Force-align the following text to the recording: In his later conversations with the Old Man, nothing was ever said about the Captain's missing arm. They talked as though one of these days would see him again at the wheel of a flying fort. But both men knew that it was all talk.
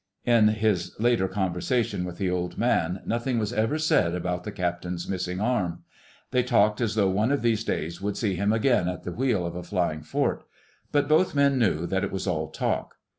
In 0.25 0.47
his 0.47 0.95
later 0.99 1.27
conversations 1.27 2.05
with 2.05 2.17
the 2.17 2.27
Old 2.27 2.57
Man, 2.57 3.03
nothing 3.05 3.37
was 3.37 3.53
ever 3.53 3.77
said 3.77 4.15
about 4.15 4.43
the 4.45 4.51
Captain's 4.51 5.07
missing 5.07 5.39
arm. 5.39 5.83
They 6.31 6.41
talked 6.41 6.81
as 6.81 6.95
though 6.95 7.11
one 7.11 7.31
of 7.31 7.43
these 7.43 7.63
days 7.63 8.01
would 8.01 8.17
see 8.17 8.33
him 8.33 8.51
again 8.51 8.87
at 8.87 9.03
the 9.03 9.11
wheel 9.11 9.45
of 9.45 9.53
a 9.55 9.61
flying 9.61 10.01
fort. 10.01 10.43
But 10.91 11.07
both 11.07 11.35
men 11.35 11.59
knew 11.59 11.85
that 11.85 12.03
it 12.03 12.11
was 12.11 12.25
all 12.25 12.47
talk. 12.49 12.95